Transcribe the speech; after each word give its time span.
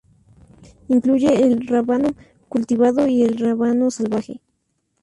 Incluye 0.87 1.43
el 1.43 1.67
rábano 1.67 2.15
cultivado 2.49 3.05
y 3.05 3.21
el 3.21 3.37
rábano 3.37 3.91
salvaje. 3.91 4.41